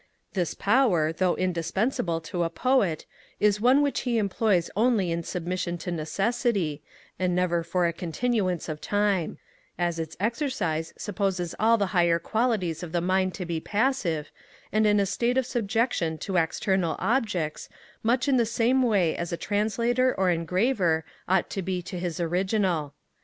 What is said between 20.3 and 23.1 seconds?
engraver ought to be to his original.